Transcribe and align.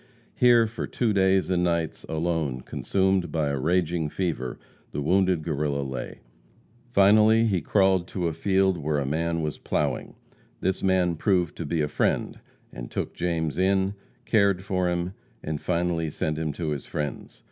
Here, 0.33 0.65
for 0.65 0.87
two 0.87 1.13
days 1.13 1.51
and 1.51 1.63
nights, 1.63 2.07
alone, 2.09 2.61
consumed 2.61 3.31
by 3.31 3.49
a 3.49 3.59
raging 3.59 4.09
fever, 4.09 4.57
the 4.91 4.99
wounded 5.03 5.43
Guerrilla 5.43 5.83
lay. 5.83 6.21
Finally 6.89 7.45
he 7.45 7.61
crawled 7.61 8.07
to 8.07 8.27
a 8.27 8.33
field 8.33 8.79
where 8.79 8.97
a 8.97 9.05
man 9.05 9.43
was 9.43 9.59
ploughing. 9.59 10.15
This 10.59 10.81
man 10.81 11.17
proved 11.17 11.55
to 11.57 11.67
be 11.67 11.81
a 11.83 11.87
friend, 11.87 12.39
and 12.73 12.89
took 12.89 13.13
James 13.13 13.59
in, 13.59 13.93
cared 14.25 14.63
for 14.63 14.89
him, 14.89 15.13
and 15.43 15.61
finally 15.61 16.09
sent 16.09 16.39
him 16.39 16.51
to 16.53 16.69
his 16.69 16.87
friends. 16.87 17.39